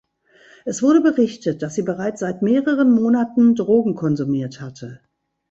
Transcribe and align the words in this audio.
Es 0.65 0.81
wurde 0.81 0.99
berichtet, 1.01 1.61
dass 1.61 1.75
sie 1.75 1.83
bereits 1.83 2.21
seit 2.21 2.41
mehreren 2.41 2.91
Monaten 2.91 3.53
Drogen 3.53 3.93
konsumiert 3.93 4.59
hatte. 4.59 4.99